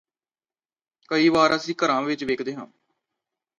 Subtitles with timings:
[1.11, 2.65] ਕਈ ਵਾਰ ਅਸੀਂ ਘਰਾਂ ਵਿਚ ਵੇਖਦੇ ਹਾਂ